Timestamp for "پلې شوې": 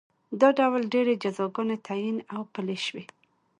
2.53-3.03